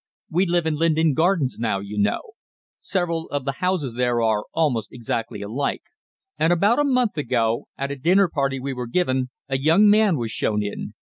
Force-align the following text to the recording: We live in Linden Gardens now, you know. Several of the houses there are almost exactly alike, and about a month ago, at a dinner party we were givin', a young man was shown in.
We 0.31 0.47
live 0.47 0.65
in 0.65 0.77
Linden 0.77 1.13
Gardens 1.13 1.59
now, 1.59 1.79
you 1.79 1.95
know. 1.95 2.31
Several 2.79 3.27
of 3.29 3.45
the 3.45 3.51
houses 3.61 3.93
there 3.93 4.19
are 4.19 4.45
almost 4.51 4.91
exactly 4.91 5.43
alike, 5.43 5.83
and 6.39 6.51
about 6.51 6.79
a 6.79 6.83
month 6.83 7.19
ago, 7.19 7.67
at 7.77 7.91
a 7.91 7.95
dinner 7.95 8.27
party 8.27 8.59
we 8.59 8.73
were 8.73 8.87
givin', 8.87 9.29
a 9.47 9.59
young 9.59 9.87
man 9.91 10.17
was 10.17 10.31
shown 10.31 10.63
in. 10.63 10.95